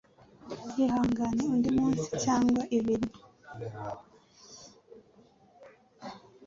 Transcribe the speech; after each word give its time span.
Ihangane 0.83 1.41
undi 1.53 1.69
munsi 1.77 2.07
cyangwa 2.23 2.61
ibiri. 2.77 3.07